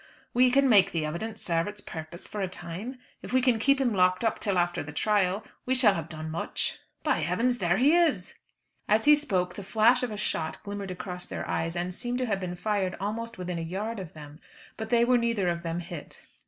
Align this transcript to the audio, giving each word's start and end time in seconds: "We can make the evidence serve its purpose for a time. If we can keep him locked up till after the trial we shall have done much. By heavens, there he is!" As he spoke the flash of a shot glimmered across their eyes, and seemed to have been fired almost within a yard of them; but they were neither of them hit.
"We 0.33 0.49
can 0.49 0.67
make 0.67 0.91
the 0.93 1.05
evidence 1.05 1.43
serve 1.43 1.67
its 1.67 1.79
purpose 1.79 2.27
for 2.27 2.41
a 2.41 2.47
time. 2.47 2.97
If 3.21 3.33
we 3.33 3.39
can 3.43 3.59
keep 3.59 3.79
him 3.79 3.93
locked 3.93 4.23
up 4.23 4.39
till 4.39 4.57
after 4.57 4.81
the 4.81 4.91
trial 4.91 5.43
we 5.67 5.75
shall 5.75 5.93
have 5.93 6.09
done 6.09 6.31
much. 6.31 6.79
By 7.03 7.19
heavens, 7.19 7.59
there 7.59 7.77
he 7.77 7.93
is!" 7.93 8.33
As 8.89 9.05
he 9.05 9.13
spoke 9.15 9.53
the 9.53 9.61
flash 9.61 10.01
of 10.01 10.09
a 10.09 10.17
shot 10.17 10.57
glimmered 10.63 10.89
across 10.89 11.27
their 11.27 11.47
eyes, 11.47 11.75
and 11.75 11.93
seemed 11.93 12.17
to 12.17 12.25
have 12.25 12.39
been 12.39 12.55
fired 12.55 12.95
almost 12.99 13.37
within 13.37 13.59
a 13.59 13.61
yard 13.61 13.99
of 13.99 14.13
them; 14.13 14.39
but 14.75 14.89
they 14.89 15.05
were 15.05 15.19
neither 15.19 15.47
of 15.49 15.61
them 15.61 15.81
hit. 15.81 16.23